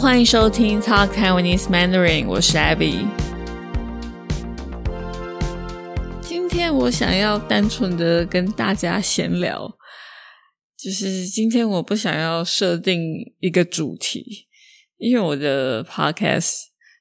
[0.00, 3.04] 欢迎收听 Talk Taiwanese Mandarin，我是 Abby。
[6.22, 9.76] 今天我想要单纯的跟大家闲聊，
[10.80, 13.02] 就是今天我不想要设定
[13.40, 14.46] 一个主题，
[14.98, 16.52] 因为我的 Podcast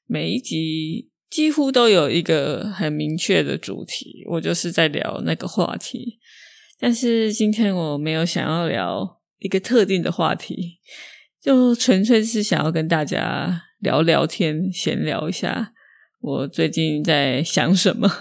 [0.07, 6.17] 每一集几乎都有一个很明确的主题，我就是在聊那个话题。
[6.79, 10.79] 但是今天我没有想要聊一个特定的话题。
[11.47, 15.71] 就纯粹是想要跟大家聊聊天，闲聊一下
[16.19, 18.11] 我最近在想什么。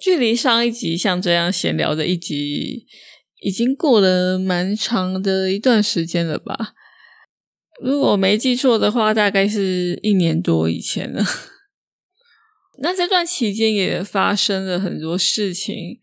[0.00, 2.86] 距离上一集像这样闲聊的一集，
[3.40, 6.74] 已经过了蛮长的一段时间了吧？
[7.80, 11.24] 如果没记错的话，大概是一年多以前了。
[12.82, 16.00] 那这段期间也发生了很多事情。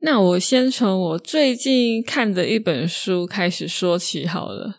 [0.00, 4.77] 那我先从我最近看的一本书开始说起好了。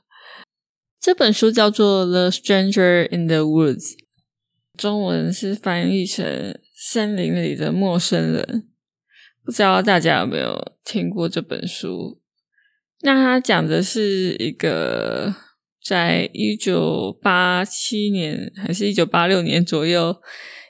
[1.02, 3.78] 这本书叫做《The Stranger in the Woods》，
[4.78, 6.26] 中文是翻译成
[6.76, 8.44] 《森林里的陌生人》。
[9.46, 12.20] 不知道大家有没有听过这本书？
[13.02, 15.34] 那它讲的是一个
[15.82, 20.18] 在一九八七年还是一九八六年左右，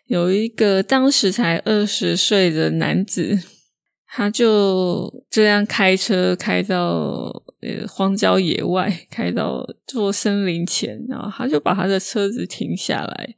[0.05, 3.39] 有一个当时才二十岁的男子，
[4.11, 7.43] 他就这样开车开到。
[7.61, 13.35] 呃，荒郊野外开到座森林前，然后他就把他的车子停下来，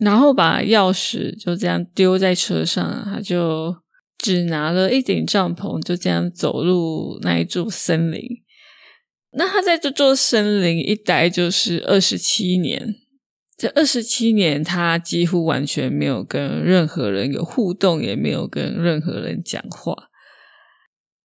[0.00, 3.76] 然后把钥匙就这样丢在车上，他就
[4.16, 8.22] 只拿了一顶帐篷，就这样走入那一座森林。
[9.32, 12.94] 那他在这座森林一待就是二十七年，
[13.58, 20.10] 这二十七年他几乎完全没有跟任何人有互动，也没有跟任何人讲话。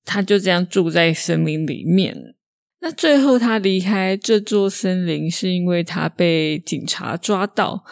[0.03, 2.35] 他就这样住在森林里面。
[2.81, 7.85] 那最后他离开这座森林，是因为他被警察抓到，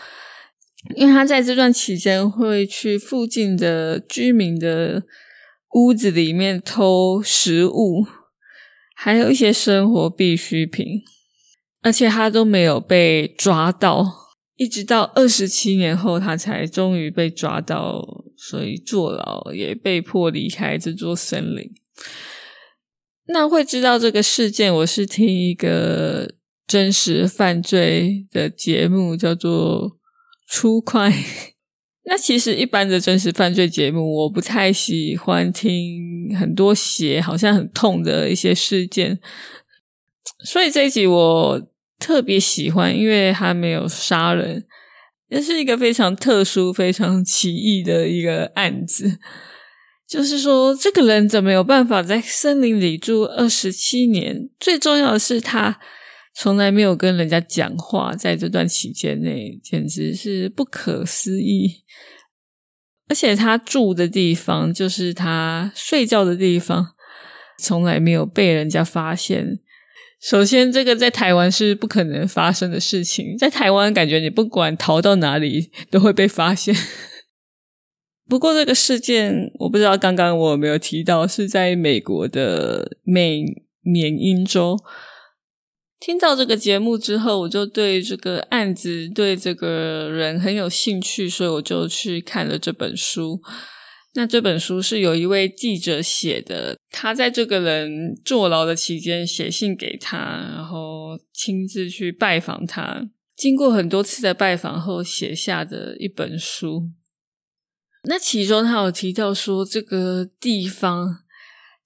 [0.95, 5.03] 因为他在这段期间会去附近的居民的
[5.75, 8.05] 屋子里面偷食物，
[8.95, 11.03] 还有一些生活必需品，
[11.81, 14.20] 而且他都没有被抓到，
[14.61, 17.99] 一直到二十七年后，他才终于被抓到，
[18.37, 21.67] 所以坐牢，也被迫离开这座森林。
[23.25, 26.35] 那会知道这个事件，我是听一个
[26.67, 29.89] 真实犯罪的节目，叫做
[30.47, 31.09] 《出快》。
[32.05, 39.19] 那其实一般的真实犯罪节目，我不太喜欢听很多血，好像很痛的一些事件。
[40.45, 41.67] 所以这一集我
[42.01, 44.65] 特别喜欢，因为他没有杀人，
[45.29, 49.19] 也是一个非常特殊、非常奇异的一个案子。
[50.07, 54.49] 就是说，这个人怎么有办法在森林里住二十七年？
[54.59, 55.79] 最重要的是，他
[56.35, 61.83] 从来没有跟人家讲话，在这段期间内，简直是不可思议。
[63.07, 66.87] 而且，他住的地方就是他睡觉的地方，
[67.59, 69.59] 从来没有被人家发现。
[70.21, 73.35] 首先，这个在台湾是不可能发生的事情。
[73.35, 76.75] 在台湾，感觉你不管逃到哪里，都会被发现。
[78.29, 83.43] 不过这个事件，我不知道刚刚我有没有提到，是在美国的美
[83.81, 84.77] 缅因州。
[85.99, 93.41] 听到这个节目之后，我就对这个案子、对这个人很有兴趣，所以我就去看了这本书。
[94.13, 106.89] 那这本书是有一位记者写的，他在这个人坐牢的期间写信给他，然后亲自去拜访他，经过很多次的拜访后写下的一本书。
[108.03, 111.23] 那其中他有提到说，这个地方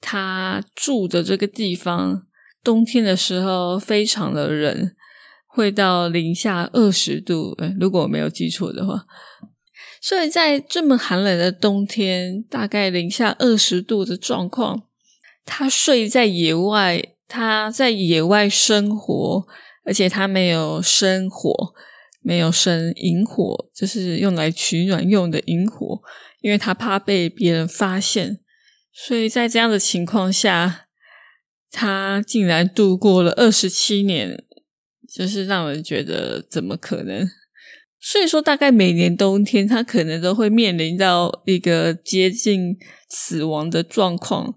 [0.01, 2.25] 他住的这个地方，
[2.63, 4.91] 冬天的时候非常的冷，
[5.45, 7.55] 会到零下二十度。
[7.79, 9.05] 如果我没有记错的话，
[10.01, 14.84] 所以在这么寒冷的冬天，大概零下二十度的状况，
[15.45, 19.47] 他睡在野外，他在野外生活，
[19.85, 21.73] 而且他没有生火。
[22.27, 26.01] 没有生萤火，就是用来取暖用的萤火，
[26.41, 28.39] 因为他怕被别人发现，
[28.91, 30.87] 所以在这样的情况下，
[31.69, 34.43] 他竟然度过了二十七年，
[35.07, 37.29] 就是让人觉得怎么可能？
[38.01, 42.75] 所以说，大概每年冬天，他可能都会面临到一个接近
[43.07, 44.55] 死亡的状况。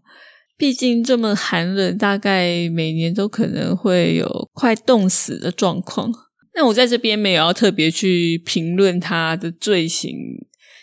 [0.59, 6.13] 毕竟这么寒冷，大概每年都可能会有快冻死的状况。
[6.55, 10.17] 那我在这边没有要特别去评论他的罪行，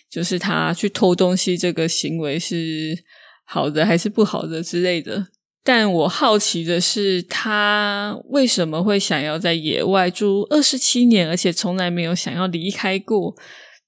[0.09, 2.97] 就是他去偷东西这个行为是
[3.45, 5.27] 好的还是不好的之类的。
[5.61, 13.35] 但我好奇的是，他为什么会想要在野外住二十七年，而且从来没有想要离开过？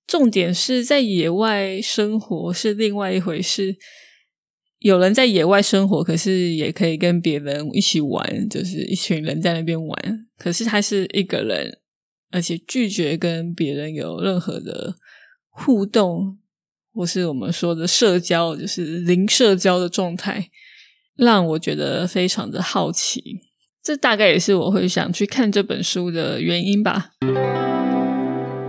[0.05, 3.77] 重点是在野外生活是另外一回事。
[4.87, 10.25] 有人在野外生活，可是也可以跟别人一起玩，就是一群人在那边玩。
[10.37, 11.79] 可是他是一个人，
[12.31, 14.95] 而且拒绝跟别人有任何的
[15.49, 16.37] 互动，
[16.93, 20.49] 或是我们说的社交，就是零社交的状态，
[21.17, 23.21] 让我觉得非常的好奇。
[23.83, 27.11] 这大概也是我会想去看这本书的原因吧。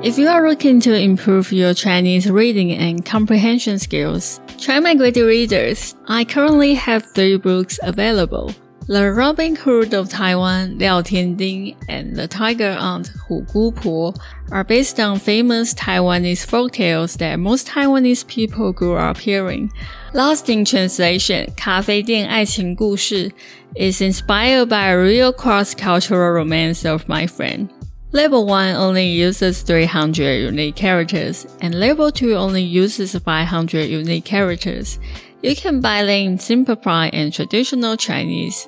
[0.04, 5.16] If you are looking to improve your Chinese reading and comprehension skills, try my Great
[5.16, 5.96] Readers.
[6.08, 8.54] I currently have three books available.
[8.88, 14.14] The Robin Hood of Taiwan, Liao Tianding, and The Tiger Aunt, Hu Gu Po,
[14.52, 19.72] are based on famous Taiwanese folktales that most Taiwanese people grew up hearing.
[20.14, 23.32] Lost in Translation, 咖啡店爱情故事
[23.76, 27.70] is inspired by a real cross-cultural romance of my friend.
[28.13, 34.99] Level 1 only uses 300 unique characters, and Level 2 only uses 500 unique characters.
[35.43, 38.67] You can buy them in simplified and traditional Chinese.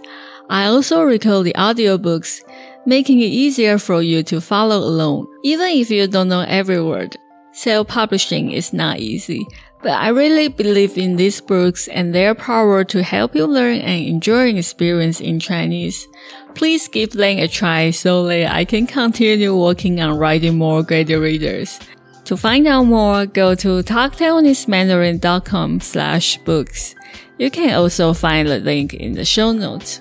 [0.51, 2.43] I also record the audiobooks,
[2.85, 7.17] making it easier for you to follow along, even if you don't know every word.
[7.53, 9.47] Self-publishing is not easy,
[9.82, 14.06] but I really believe in these books and their power to help you learn and
[14.08, 16.08] enjoy an experience in Chinese.
[16.56, 21.10] Please give them a try so that I can continue working on writing more great
[21.10, 21.80] readers.
[22.26, 26.96] To find out more, go to talktaiwanesemandarin.com slash books.
[27.38, 30.00] You can also find the link in the show notes.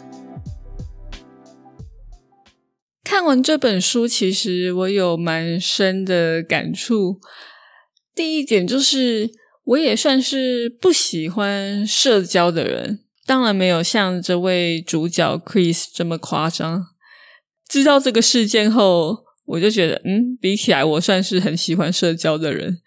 [3.04, 7.20] 看完这本书，其实我有蛮深的感触。
[8.14, 9.30] 第一点就是，
[9.69, 13.01] 我也算是不喜欢社交的人。
[13.27, 16.87] 当然没有像这位主角 Chris 这么夸张。
[17.67, 22.79] 知道这个事件后，我就觉得，嗯，比起来，我算是很喜欢社交的人。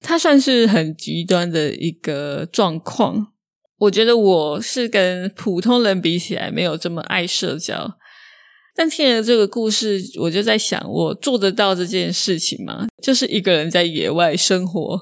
[0.00, 3.26] 他算是很极端的一个状况。
[3.80, 7.98] 我觉得我是跟普通人比起来，没有这么爱社交。
[8.74, 12.86] 但听了这个故事，我就在想，我做得到这件事情吗？
[13.02, 14.98] 就是一个人在野外生活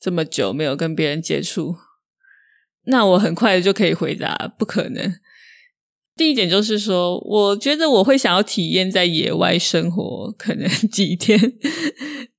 [0.00, 1.76] 这么久，没有跟别人接触。
[2.84, 5.14] 那我很快就可以回答，不可能。
[6.16, 11.38] 第一点就是说，我觉得我会想要体验在野外生活，可能 几天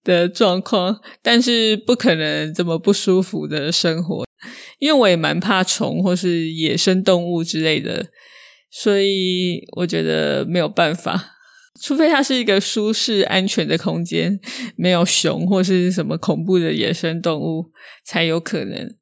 [0.04, 4.26] 的状况，但是不可能这么不舒服的生活，
[4.80, 8.08] 因为我也蛮怕虫或是野生动物之类的，
[8.70, 11.38] 所以我觉得没有办法，
[11.82, 14.40] 除非它是一个舒适安全的空间，
[14.76, 17.72] 没有熊或是什么恐怖的野生动物，
[18.04, 18.96] 才有可能。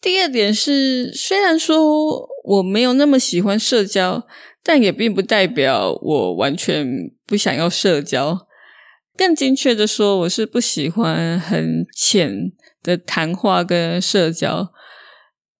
[0.00, 4.26] 第二点是，虽然说我没有那么喜欢社交，
[4.62, 8.46] 但也并不代表我完全不想要社交。
[9.16, 12.52] 更精确的说，我是不喜欢很浅
[12.82, 14.72] 的谈话跟社交，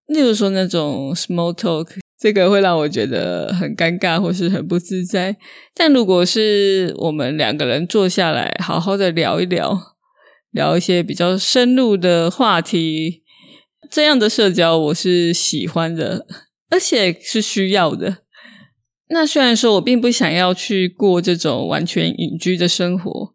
[0.07, 1.87] 例如说那种 small talk，
[2.21, 5.35] 这个会让我觉得很尴尬或是很不自在。
[5.73, 9.95] 但如果是我们两个人坐下来，好好的聊一聊，
[10.51, 13.23] 聊一些比较深入的话题。
[13.89, 16.27] 这样的社交我是喜欢的，
[16.69, 18.19] 而且是需要的。
[19.09, 23.33] 那虽然说我并不想要去过这种完全隐居的生活，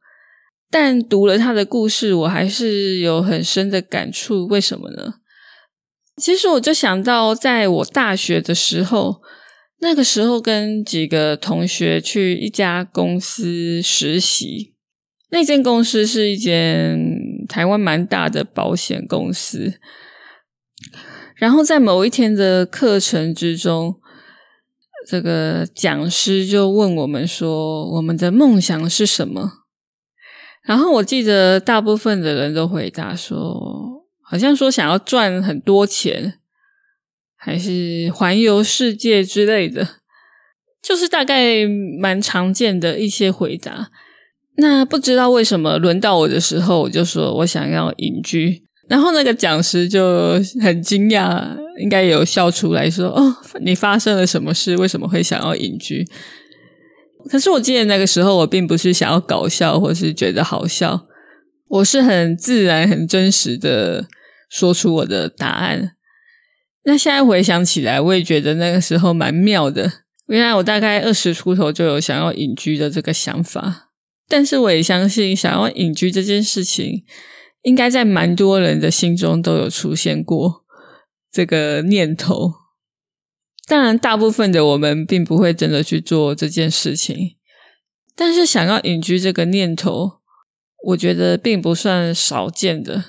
[0.71, 4.47] 但读了他的故事，我还是有很深的感触。
[4.47, 5.14] 为什么呢？
[6.17, 9.21] 其实我就想到，在我大学的时候，
[9.81, 14.75] 那个时候跟几个同学去一家公司实习，
[15.31, 16.99] 那间公司是一间
[17.47, 19.75] 台湾蛮大的保险公司。
[21.37, 23.97] 然后在某一天的课程之中，
[25.07, 29.53] 这个讲师就问我们说：“我们的梦想是什么？”
[30.65, 33.96] 然后我记得大部分的人都回答说
[34.28, 36.35] ：“好像说想要赚很多钱，
[37.37, 39.87] 还是环游世界之类的，
[40.83, 41.64] 就是大概
[42.00, 43.90] 蛮常见的一些回答。”
[44.59, 48.62] 那不知道为什么轮到我的时候，我就说我想要隐居。
[48.88, 54.76] 然后那个讲师就很惊讶，应该有笑出来说：“哦，你发生了什么事？
[54.76, 56.06] 为什么会想要隐居？”
[57.28, 61.06] 可是我记得那个时候，我并不是想要搞笑，或是觉得好笑，
[61.69, 64.09] 我是很自然、很真实的
[64.49, 65.97] 说出我的答案。
[66.85, 70.05] 那现在回想起来，我也觉得那个时候蛮妙的。
[70.27, 73.91] 原来我大概二十出头就有想要隐居的这个想法，
[74.29, 77.05] 但是我也相信，想要隐居这件事情。
[77.63, 80.65] 应该在蛮多人的心中都有出现过
[81.33, 82.53] 这个念头，
[83.67, 87.37] 当然，大部分的我们并不会真的去做这件事情，
[88.15, 90.21] 但是想要隐居这个念头，
[90.87, 93.05] 我觉得并不算少见的。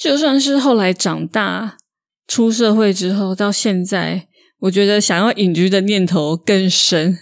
[0.00, 1.76] 就算是后来长大、
[2.26, 4.28] 出社会之后，到现在，
[4.60, 7.18] 我觉得想要隐居的念头更深。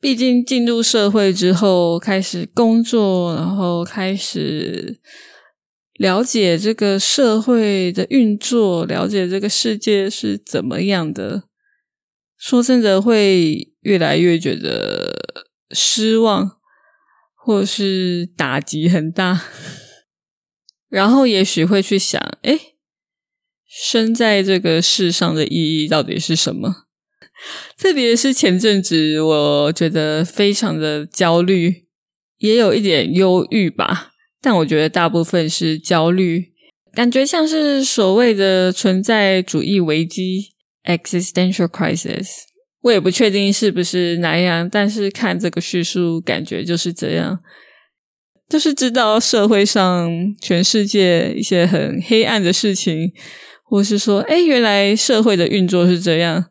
[0.00, 5.00] 毕竟进入社会之后，开始工作，然后开始
[5.94, 11.44] 了解这个社会的运作，了解这个世界是怎么样的。
[12.38, 16.55] 说真的，会越来越觉得失望，
[17.46, 19.40] 或是打击很大，
[20.88, 22.58] 然后也许会去想：哎，
[23.68, 26.86] 生在这个世上的意义到底是什么？
[27.78, 31.86] 特别是前阵子，我觉得非常的焦虑，
[32.38, 34.10] 也有一点忧郁吧。
[34.42, 36.52] 但我觉得大部分是焦虑，
[36.92, 40.56] 感觉像是所谓的存在主义危机。
[40.82, 42.28] Existential crisis，
[42.86, 47.40] 我也不确定是不是那样，但是看这个叙述，感觉就是这样，
[48.48, 50.08] 就是知道社会上
[50.40, 53.10] 全世界一些很黑暗的事情，
[53.64, 56.44] 或是说，哎，原来社会的运作是这样，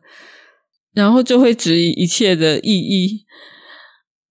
[0.92, 3.24] 然后就会质疑一切的意义。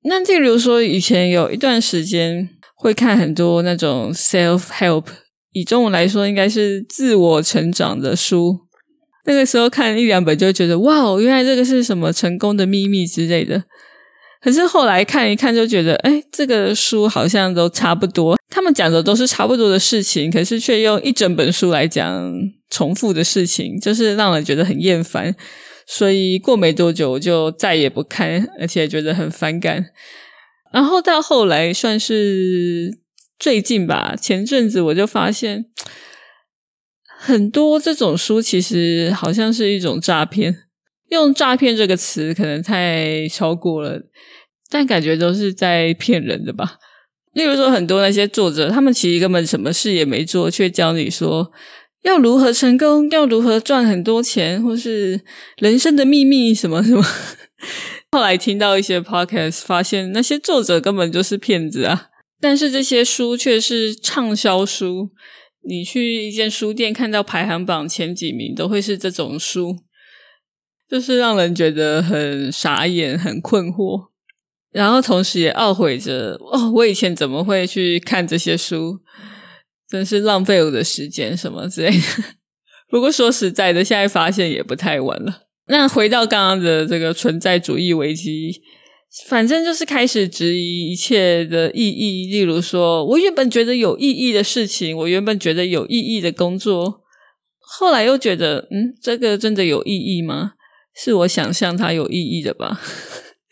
[0.03, 5.05] 那例如说，以前有一段时间会看很多那种 self help，
[5.53, 8.64] 以中文来说，应该是自我成长的书。
[9.25, 13.63] 那个时候看一两本就觉得哇，原来这个是什么成功的秘密之类的。
[14.41, 22.31] 可是后来看一看就觉得，哎，这个书好像都差不多，他们讲的都是差不多的事情，可是却用一整本书来讲
[22.69, 25.35] 重复的事情，就是让人觉得很厌烦。
[25.87, 29.87] 所以过没多久我就再也不看，而且觉得很反感。
[30.71, 32.99] 然后到后来算是
[33.39, 35.65] 最近吧，前阵子我就发现。
[37.25, 40.55] 很多这种书其实好像是一种诈骗，
[41.09, 43.99] 用诈骗这个词可能太超过了，
[44.69, 46.77] 但感觉都是在骗人的吧。
[47.33, 51.51] 例如说，很多那些作者，他们其实根本什么事也没做，却教你说
[52.03, 55.19] 要如何成功，要如何赚很多钱，或是
[55.57, 57.03] 人生的秘密什么什么。
[58.11, 65.09] 后来听到一些 podcast，发现那些作者根本就是骗子啊，但是这些书却是畅销书。
[65.67, 69.75] 你去一间书店看到排行榜前几名都会是这种书，
[70.89, 74.09] 就是让人觉得很傻眼、很困惑，
[74.71, 78.99] 然后同时也懊悔着哦，我以前怎么会去看这些书，
[79.89, 82.03] 真是浪费我的时间什么之类的。
[82.89, 85.47] 不过说实在的，现在发现也不太晚了。
[85.67, 88.61] 那回到刚刚的这个存在主义危机。
[89.27, 97.01] 反正就是开始质疑一切的意义，例如说，我原本觉得有意义的事情，我原本觉得有意义的工作，
[97.59, 100.53] 后来又觉得，嗯，这个真的有意义吗？
[100.93, 102.81] 是我想象它有意义的吧？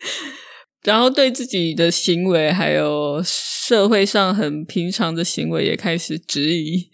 [0.84, 6.90] 然后对自己的行为，还有社会上很平常的行为，也开始质疑。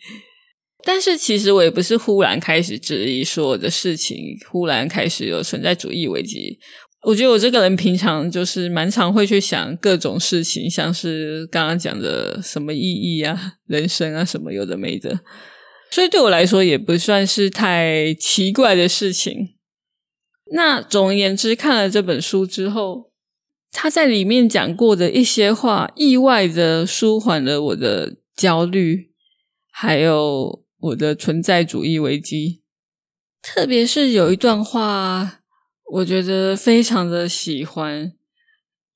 [0.84, 4.16] 但是其实我也不是忽然开始质疑所有的事情，
[4.48, 6.58] 忽然开始有存在主义危机。
[7.02, 15.20] 我觉得我这个人平常就是蛮常会去想各种事情，像是刚刚讲的什么意义啊、人生啊什么有的没的，
[15.90, 19.54] 所以对我来说也不算是太奇怪的事情。
[20.52, 23.10] 那总而言之，看了这本书之后，
[23.72, 29.10] 他在里面讲过的一些话，意外的舒缓了我的焦虑，
[29.70, 32.60] 还有我的存在主义危机。
[33.40, 35.39] 特别是有一段话。
[35.92, 38.12] 我觉得非常的喜欢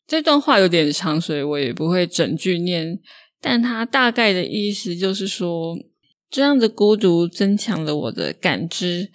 [0.07, 3.01] 这段话，有点长，所以我也不会整句念。
[3.41, 5.77] 但它大概的意思就是说，
[6.31, 9.11] 这样的孤独增强了我的感知。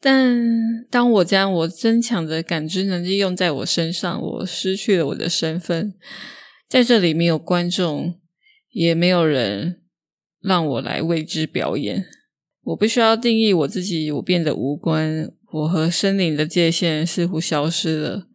[0.00, 5.94] 但当我将我增强的感知能力用在我身上，我失去了我的身份。
[6.68, 8.14] 在这里没有观众，
[8.70, 9.80] 也没有人
[10.40, 12.06] 让我来为之表演。
[12.62, 15.32] 我不需要定义我自己，我变得无关。
[15.52, 18.26] 我和森林的界限似乎消失了，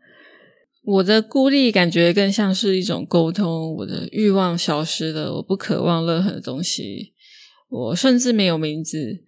[0.84, 3.74] 我的孤立感觉更像是一种沟通。
[3.77, 7.13] 我的欲望消失了，我不渴望任何东西。
[7.69, 9.24] 我甚至没有名字。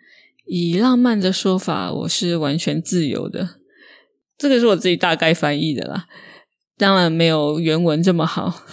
[0.45, 3.55] 以浪漫的说法，我是完全自由的。
[4.37, 6.05] 这个是我自己大概翻译的啦，
[6.77, 8.65] 当然没有原文这么好。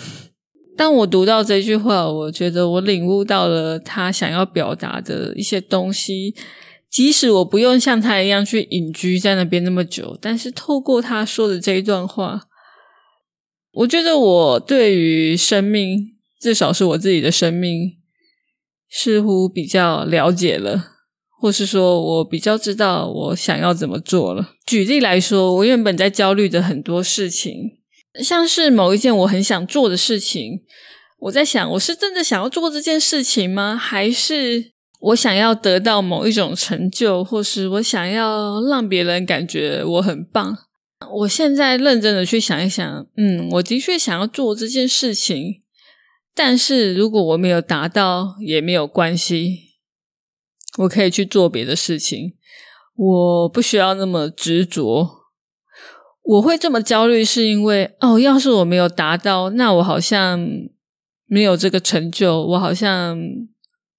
[0.76, 6.34] 当我读到这句话，我觉得我领悟到了他想要表达的一些东西。
[6.94, 12.42] 即使我不用像他一样去隐居在那边那么久，但是透过他说的这一段话，
[13.72, 17.96] 我觉得我对于生命，至少是我自己的生命，
[18.88, 20.92] 似乎比较了解了，
[21.40, 24.52] 或是说我比较知道我想要怎么做了。
[24.64, 27.72] 举例来说，我原本在焦虑的很多事情，
[28.22, 30.60] 像是某一件我很想做的事情，
[31.18, 33.76] 我在想，我是真的想要做这件事情吗？
[33.76, 34.73] 还是
[35.04, 40.56] 我想要得到某一种成就，或是我想要让别人感觉我很棒？
[41.18, 45.62] 我现在认真的去想一想，嗯，我的确想要做这件事情，
[46.34, 49.58] 但是如果我没有达到也没有关系，
[50.78, 52.32] 我可以去做别的事情，
[52.96, 55.24] 我不需要那么执着。
[56.22, 60.40] 我会这么焦虑，是因为哦，要是我没有达到，那我好像
[61.26, 63.18] 没有这个成就，我好像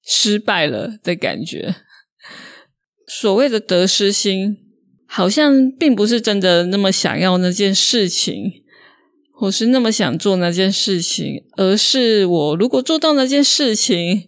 [0.05, 1.75] 失败了的感觉。
[3.07, 4.61] 所谓的得失心。
[5.07, 8.51] 好像并不是真的那么想要那件事情，
[9.31, 14.27] 或是那么想做那件事情，而是我如果做到那件事情，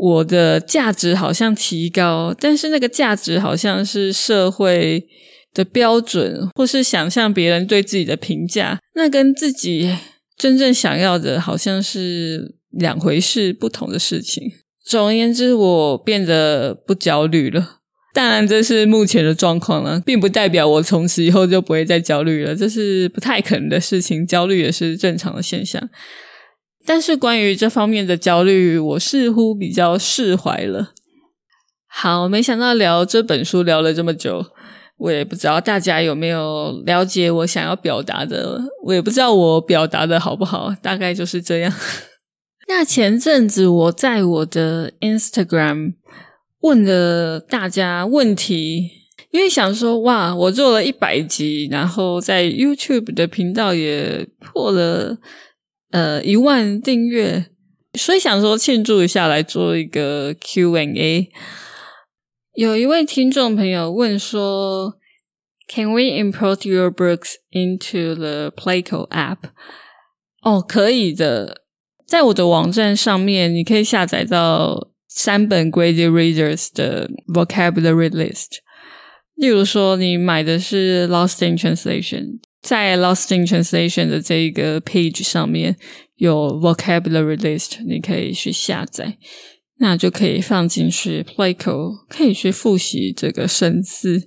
[0.00, 5.06] 我的价值好像提高，但是那个价值好像是社会
[5.52, 9.94] 的标准，或是想象别人对自己的评价，那跟自己
[10.36, 14.50] 真正想要的好像是两回事，不同的事情。
[14.84, 17.78] 总而言之，我变得不焦虑了。
[18.14, 22.54] 当然，这是目前的状况了，并不代表我从此以后就不会再焦虑了。
[22.54, 25.88] 这是不太可能的事情，焦虑也是正常的现象。
[26.84, 30.92] 但是关于这方面的焦虑，我似乎比较释怀了。
[31.88, 34.44] 好，没想到聊这本书聊了这么久，
[34.98, 41.72] 我也不知道大家有没有了解我想要表达的，我也不知道我表达的好不好，大概就是这样。
[42.74, 45.94] 那前阵子我在我的 Instagram。
[46.60, 48.88] 问了大家问题，
[49.30, 55.18] 因为想说哇，我做了一百集，然后在 YouTube 的频道也破了
[55.90, 57.46] 呃一万订阅，
[57.98, 61.28] 所以想说庆祝一下，来做一个 Q&A。
[62.54, 64.94] 有一位听众朋友问说
[65.68, 69.50] ：“Can we import your books into the Playco app？”
[70.42, 71.61] 哦，可以的，
[72.12, 74.90] 在我的网站上面，你可以下载到。
[75.14, 78.60] 三本 Graded Readers 的 Vocabulary List，
[79.34, 85.76] 例如说，你买的是 Lost in Translation，在 Lost in Translation 的这一个 page 上面
[86.16, 89.18] 有 Vocabulary List，你可以去下载，
[89.80, 94.26] 那就可以放进去 Playco，可以去复习这个生字。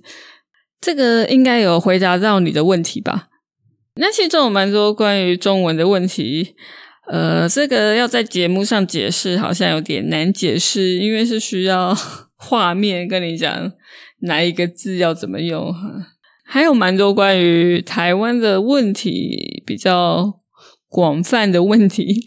[0.80, 3.26] 这个应该有回答到你的问题吧？
[3.96, 6.54] 那其实有蛮多关于中文的问题。
[7.08, 11.96] 呃，这个要在节目上解释，好像有点难解释，因为是需要
[12.36, 13.72] 画面跟你讲
[14.22, 15.72] 哪一个字要怎么用。
[16.44, 20.40] 还有蛮多关于台湾的问题，比较
[20.88, 22.24] 广泛的问题，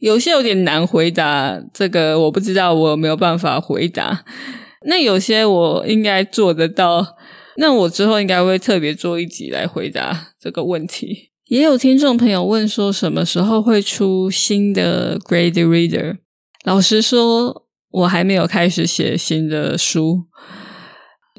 [0.00, 1.60] 有些有点难回答。
[1.72, 4.24] 这个我不知道，我有没有办法回答。
[4.86, 7.16] 那有些我应该做得到，
[7.56, 11.30] 那我之后应该会特别做一集来回答这个问题。
[11.48, 16.16] 也有听众朋友问说，什么时候会出新的 Grade Reader？
[16.64, 20.24] 老实说，我还没有开始写新的书。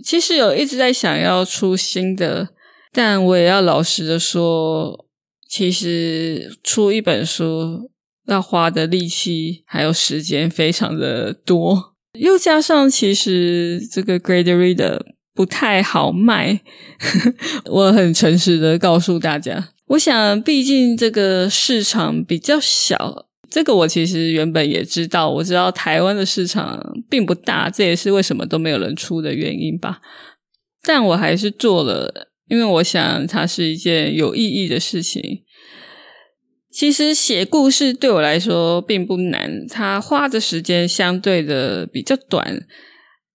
[0.04, 2.50] 其实有一直在想要出新的，
[2.94, 5.08] 但我也要老实的说，
[5.50, 7.90] 其实出一本书
[8.28, 15.02] 要花的力气还有时间非常的多，又加上其实这个 Grade Reader
[15.34, 16.62] 不太好卖，
[17.66, 19.70] 我很诚实的告诉大家。
[19.88, 25.30] 我想，毕竟这个市场比较小，这个我其实原本也知道。
[25.30, 30.02] 我知道台湾的市场并不大，这也是为什么都没有人出的原因吧。
[30.82, 35.22] 但我还是做了，因为我想它是一件有意义的事情。
[36.72, 42.66] 其实写故事对我来说并不难，它花的时间相对的比较短，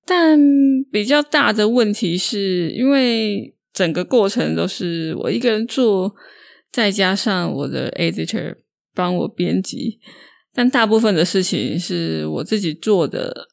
[0.05, 0.37] 但
[0.91, 6.13] 比较大的问题是因为整个过程都是我一个人做。
[6.73, 8.57] 再加上我的 editor
[8.95, 9.99] 帮我编辑，
[10.55, 13.49] 但大部分的事情是我自己做的。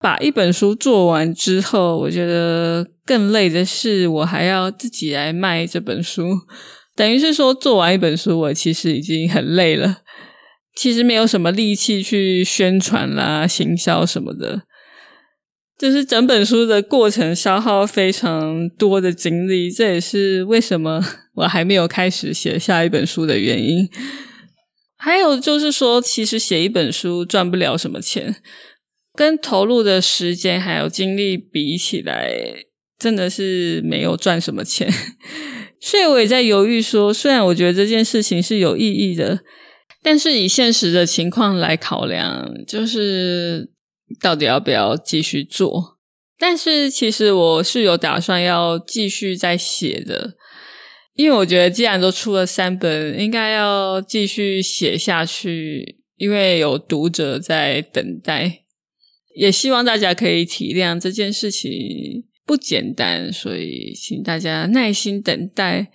[0.00, 6.28] 把一本书做完之后，我觉得更累的是，我还要自己来卖这本书。
[6.94, 10.02] 等于是说，做完一本书，我其实已经很累了。
[10.76, 14.62] 其实没有什么力气去宣传啦、行销什么的。
[15.78, 21.00] 就是整本书的过程消耗非常多的精力，这也是为什么
[21.36, 23.88] 我还没有开始写下一本书的原因。
[24.96, 28.34] 还有就是说，其实写一本书赚不了什么钱，
[29.14, 32.28] 跟投入的时间还有精力比起来，
[32.98, 34.92] 真的是没有赚什么钱。
[35.80, 39.38] 所以我也在犹豫说，虽然我觉得这件事情是有意义的，
[40.02, 43.70] 但是以现实的情况来考量，就是。
[44.20, 45.98] 到底要不要继续做。
[46.38, 50.36] 但是其实我是有打算要继续再写的，
[51.14, 58.64] 因为我觉得既然都出了三本，应该要继续写下去，因为有读者在等待。
[59.34, 61.70] 也希望大家可以体谅这件事情
[62.44, 65.90] 不简单，所以请大家耐心等待。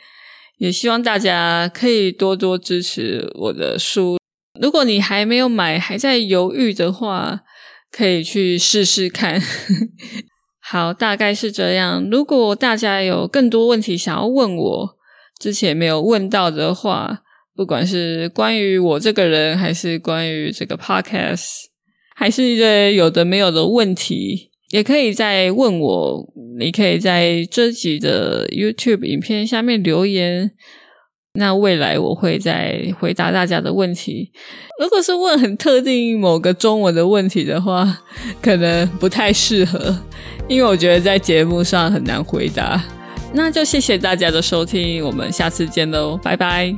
[0.58, 4.18] 也希望大家可以多多支持我的书。
[4.62, 7.42] 如果你还没有买，还在犹豫的话，
[7.96, 9.40] 可以去试试看。
[10.60, 12.10] 好，大概是这样。
[12.10, 14.90] 如果大家有更多问题想要问我，
[15.40, 17.20] 之前没有问到的话，
[17.56, 21.46] 不管是关于我这个人，还是关于这个 podcast，
[22.16, 26.34] 还是一堆有的没有的问题，也可以再问我。
[26.58, 30.52] 你可以在这集的 YouTube 影片下面留言。
[31.36, 34.32] 那未来我会再回答大家的问题。
[34.80, 38.02] 如果是问很特定某个中文的问题的话，
[38.40, 39.98] 可能不太适合，
[40.48, 42.80] 因为我觉得在节目上很难回答。
[43.34, 46.76] 那就谢谢大家的收听，我们下次见喽，拜拜。